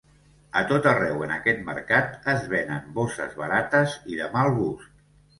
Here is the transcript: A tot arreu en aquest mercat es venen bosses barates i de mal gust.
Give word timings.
A 0.59 0.61
tot 0.69 0.85
arreu 0.91 1.19
en 1.25 1.33
aquest 1.33 1.59
mercat 1.67 2.15
es 2.33 2.47
venen 2.53 2.87
bosses 2.95 3.35
barates 3.41 3.93
i 4.13 4.17
de 4.23 4.31
mal 4.37 4.51
gust. 4.57 4.89